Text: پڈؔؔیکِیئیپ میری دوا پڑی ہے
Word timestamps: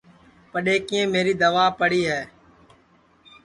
پڈؔؔیکِیئیپ 0.51 1.07
میری 1.13 1.33
دوا 1.41 1.65
پڑی 1.79 2.01
ہے 2.09 2.21